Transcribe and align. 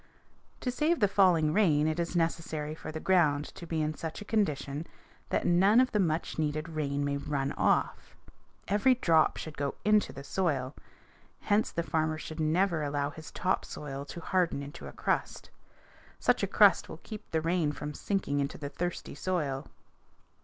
To 0.61 0.71
save 0.71 0.99
the 0.99 1.07
falling 1.07 1.53
rain 1.53 1.87
it 1.87 1.99
is 1.99 2.15
necessary 2.15 2.73
for 2.73 2.91
the 2.91 2.99
ground 2.99 3.45
to 3.53 3.67
be 3.67 3.83
in 3.83 3.93
such 3.93 4.19
a 4.19 4.25
condition 4.25 4.87
that 5.29 5.45
none 5.45 5.79
of 5.79 5.91
the 5.91 5.99
much 5.99 6.39
needed 6.39 6.69
rain 6.69 7.05
may 7.05 7.17
run 7.17 7.51
off. 7.51 8.15
Every 8.67 8.95
drop 8.95 9.37
should 9.37 9.55
go 9.59 9.75
into 9.85 10.11
the 10.11 10.23
soil. 10.23 10.73
Hence 11.41 11.71
the 11.71 11.83
farmer 11.83 12.17
should 12.17 12.39
never 12.39 12.81
allow 12.81 13.11
his 13.11 13.29
top 13.29 13.63
soil 13.63 14.03
to 14.05 14.21
harden 14.21 14.63
into 14.63 14.87
a 14.87 14.91
crust. 14.91 15.51
Such 16.19 16.41
a 16.41 16.47
crust 16.47 16.89
will 16.89 17.01
keep 17.03 17.29
the 17.29 17.39
rain 17.39 17.71
from 17.71 17.93
sinking 17.93 18.39
into 18.39 18.57
the 18.57 18.69
thirsty 18.69 19.13
soil. 19.13 19.67